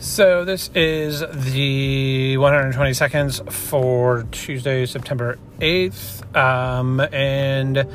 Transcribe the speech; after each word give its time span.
So 0.00 0.46
this 0.46 0.70
is 0.74 1.20
the 1.20 2.38
120 2.38 2.94
seconds 2.94 3.42
for 3.50 4.22
Tuesday, 4.32 4.86
September 4.86 5.38
8th. 5.58 6.34
Um, 6.34 7.00
and 7.12 7.86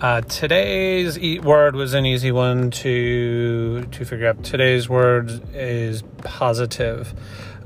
uh, 0.00 0.22
today's 0.22 1.18
word 1.40 1.76
was 1.76 1.92
an 1.92 2.06
easy 2.06 2.32
one 2.32 2.70
to 2.70 3.84
to 3.84 4.04
figure 4.06 4.28
out. 4.28 4.42
Today's 4.42 4.88
word 4.88 5.54
is 5.54 6.02
positive. 6.24 7.12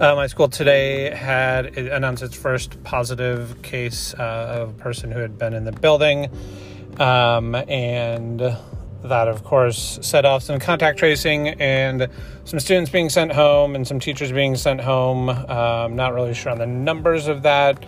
Uh, 0.00 0.16
my 0.16 0.26
school 0.26 0.48
today 0.48 1.14
had 1.14 1.78
announced 1.78 2.24
its 2.24 2.34
first 2.34 2.82
positive 2.82 3.62
case 3.62 4.12
uh, 4.14 4.62
of 4.62 4.70
a 4.70 4.72
person 4.72 5.12
who 5.12 5.20
had 5.20 5.38
been 5.38 5.54
in 5.54 5.62
the 5.62 5.72
building, 5.72 6.28
um, 6.98 7.54
and 7.54 8.42
that, 9.04 9.28
of 9.28 9.44
course, 9.44 9.98
set 10.02 10.24
off 10.24 10.42
some 10.42 10.58
contact 10.58 10.98
tracing 10.98 11.48
and 11.48 12.08
some 12.44 12.58
students 12.58 12.90
being 12.90 13.10
sent 13.10 13.32
home 13.32 13.74
and 13.76 13.86
some 13.86 14.00
teachers 14.00 14.32
being 14.32 14.56
sent 14.56 14.80
home. 14.80 15.28
Um, 15.28 15.96
not 15.96 16.14
really 16.14 16.34
sure 16.34 16.52
on 16.52 16.58
the 16.58 16.66
numbers 16.66 17.28
of 17.28 17.42
that 17.42 17.84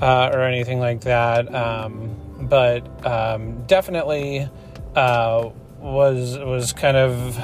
uh, 0.00 0.30
or 0.32 0.42
anything 0.42 0.78
like 0.78 1.02
that, 1.02 1.52
um, 1.54 2.16
but 2.42 3.06
um, 3.06 3.66
definitely 3.66 4.48
uh, 4.94 5.50
was 5.78 6.38
was 6.38 6.72
kind 6.72 6.96
of 6.96 7.38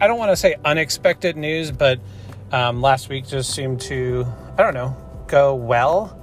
I 0.00 0.06
don't 0.06 0.18
want 0.18 0.30
to 0.30 0.36
say 0.36 0.56
unexpected 0.64 1.36
news, 1.36 1.70
but 1.70 2.00
um, 2.52 2.80
last 2.80 3.08
week 3.08 3.26
just 3.26 3.54
seemed 3.54 3.80
to 3.82 4.26
I 4.56 4.62
don't 4.62 4.74
know 4.74 4.96
go 5.28 5.54
well, 5.54 6.18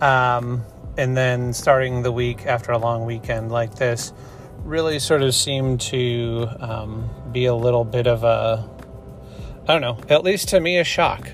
um, 0.00 0.64
and 0.98 1.16
then 1.16 1.52
starting 1.52 2.02
the 2.02 2.12
week 2.12 2.46
after 2.46 2.72
a 2.72 2.78
long 2.78 3.06
weekend 3.06 3.50
like 3.50 3.76
this 3.76 4.12
really 4.64 4.98
sort 4.98 5.22
of 5.22 5.34
seemed 5.34 5.80
to 5.80 6.48
um, 6.60 7.10
be 7.32 7.46
a 7.46 7.54
little 7.54 7.84
bit 7.84 8.06
of 8.06 8.24
a, 8.24 8.68
I 9.66 9.78
don't 9.78 9.80
know, 9.80 9.98
at 10.08 10.24
least 10.24 10.48
to 10.48 10.60
me, 10.60 10.78
a 10.78 10.84
shock. 10.84 11.28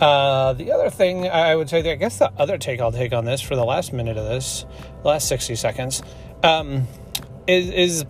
Uh, 0.00 0.54
the 0.54 0.72
other 0.72 0.88
thing 0.88 1.28
I 1.28 1.54
would 1.54 1.68
say, 1.68 1.78
I 1.90 1.94
guess 1.94 2.18
the 2.18 2.32
other 2.38 2.56
take 2.56 2.80
I'll 2.80 2.92
take 2.92 3.12
on 3.12 3.24
this 3.24 3.40
for 3.40 3.54
the 3.54 3.64
last 3.64 3.92
minute 3.92 4.16
of 4.16 4.24
this, 4.24 4.64
last 5.04 5.28
60 5.28 5.56
seconds, 5.56 6.02
um, 6.42 6.86
is, 7.46 7.68
is 7.70 8.04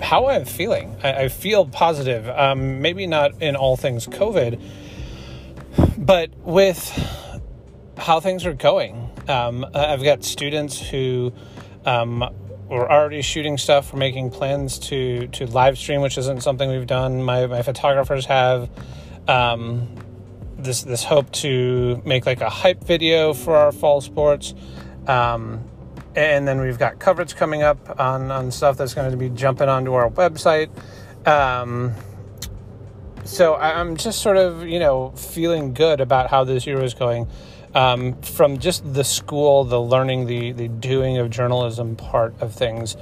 how 0.00 0.28
I'm 0.28 0.44
feeling. 0.44 0.96
I, 1.02 1.24
I 1.24 1.28
feel 1.28 1.66
positive. 1.66 2.28
Um, 2.28 2.80
maybe 2.80 3.06
not 3.06 3.42
in 3.42 3.56
all 3.56 3.76
things 3.76 4.06
COVID, 4.06 4.62
but 5.96 6.30
with 6.38 6.88
how 7.96 8.20
things 8.20 8.46
are 8.46 8.54
going. 8.54 9.10
Um, 9.26 9.66
I've 9.74 10.04
got 10.04 10.24
students 10.24 10.80
who 10.80 11.32
um, 11.84 12.24
we're 12.68 12.88
already 12.88 13.22
shooting 13.22 13.56
stuff. 13.58 13.92
We're 13.92 13.98
making 13.98 14.30
plans 14.30 14.78
to 14.80 15.26
to 15.28 15.46
live 15.46 15.78
stream, 15.78 16.00
which 16.00 16.18
isn't 16.18 16.42
something 16.42 16.68
we've 16.68 16.86
done. 16.86 17.22
My 17.22 17.46
my 17.46 17.62
photographers 17.62 18.26
have 18.26 18.70
um, 19.26 19.88
this 20.58 20.82
this 20.82 21.04
hope 21.04 21.30
to 21.32 22.02
make 22.04 22.26
like 22.26 22.40
a 22.40 22.50
hype 22.50 22.84
video 22.84 23.32
for 23.32 23.56
our 23.56 23.72
fall 23.72 24.00
sports. 24.00 24.54
Um, 25.06 25.64
and 26.14 26.48
then 26.48 26.60
we've 26.60 26.78
got 26.78 26.98
coverage 26.98 27.36
coming 27.36 27.62
up 27.62 28.00
on, 28.00 28.30
on 28.30 28.50
stuff 28.50 28.76
that's 28.76 28.92
going 28.92 29.10
to 29.10 29.16
be 29.16 29.28
jumping 29.30 29.68
onto 29.68 29.94
our 29.94 30.10
website. 30.10 30.68
Um, 31.26 31.94
so 33.24 33.54
I'm 33.54 33.96
just 33.96 34.20
sort 34.20 34.36
of, 34.36 34.66
you 34.66 34.80
know, 34.80 35.10
feeling 35.10 35.74
good 35.74 36.00
about 36.00 36.28
how 36.28 36.44
this 36.44 36.66
year 36.66 36.82
is 36.82 36.94
going 36.94 37.28
um, 37.74 38.20
from 38.22 38.58
just 38.58 38.92
the 38.94 39.04
school, 39.04 39.64
the 39.64 39.80
learning, 39.80 40.26
the 40.26 40.52
the 40.52 40.68
doing 40.68 41.18
of 41.18 41.30
journalism 41.30 41.96
part 41.96 42.34
of 42.40 42.54
things. 42.54 42.96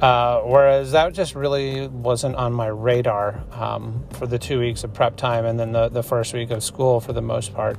Uh, 0.00 0.40
whereas 0.40 0.92
that 0.92 1.12
just 1.12 1.36
really 1.36 1.86
wasn't 1.86 2.34
on 2.34 2.52
my 2.52 2.66
radar 2.66 3.40
um, 3.52 4.04
for 4.14 4.26
the 4.26 4.38
two 4.38 4.58
weeks 4.58 4.82
of 4.82 4.92
prep 4.92 5.16
time 5.16 5.44
and 5.46 5.60
then 5.60 5.70
the, 5.70 5.88
the 5.88 6.02
first 6.02 6.34
week 6.34 6.50
of 6.50 6.64
school 6.64 6.98
for 7.00 7.12
the 7.12 7.22
most 7.22 7.54
part. 7.54 7.78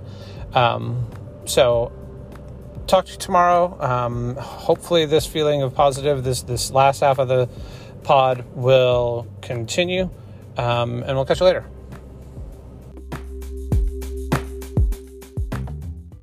Um, 0.53 1.05
so, 1.43 1.91
talk 2.87 3.07
to 3.07 3.11
you 3.11 3.17
tomorrow. 3.17 3.77
Um, 3.81 4.37
hopefully, 4.37 5.05
this 5.05 5.25
feeling 5.25 5.63
of 5.63 5.75
positive, 5.75 6.23
this 6.23 6.43
this 6.43 6.71
last 6.71 7.01
half 7.01 7.19
of 7.19 7.27
the 7.27 7.49
pod 8.03 8.45
will 8.55 9.27
continue, 9.41 10.09
um, 10.57 11.03
and 11.03 11.15
we'll 11.17 11.25
catch 11.25 11.41
you 11.41 11.45
later. 11.45 11.72